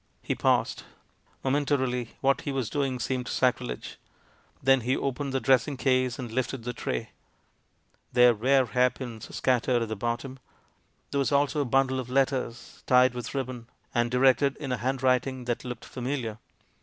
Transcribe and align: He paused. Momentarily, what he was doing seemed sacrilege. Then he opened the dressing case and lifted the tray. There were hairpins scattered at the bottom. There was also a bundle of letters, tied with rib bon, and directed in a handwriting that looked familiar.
He 0.23 0.33
paused. 0.33 0.81
Momentarily, 1.43 2.15
what 2.21 2.41
he 2.41 2.51
was 2.51 2.71
doing 2.71 2.97
seemed 2.99 3.27
sacrilege. 3.27 3.99
Then 4.59 4.81
he 4.81 4.97
opened 4.97 5.31
the 5.31 5.39
dressing 5.39 5.77
case 5.77 6.17
and 6.17 6.31
lifted 6.31 6.63
the 6.63 6.73
tray. 6.73 7.11
There 8.11 8.33
were 8.33 8.65
hairpins 8.65 9.35
scattered 9.35 9.83
at 9.83 9.89
the 9.89 9.95
bottom. 9.95 10.39
There 11.11 11.19
was 11.19 11.31
also 11.31 11.61
a 11.61 11.65
bundle 11.65 11.99
of 11.99 12.09
letters, 12.09 12.81
tied 12.87 13.13
with 13.13 13.35
rib 13.35 13.45
bon, 13.45 13.67
and 13.93 14.09
directed 14.09 14.57
in 14.57 14.71
a 14.71 14.77
handwriting 14.77 15.45
that 15.45 15.63
looked 15.63 15.85
familiar. 15.85 16.39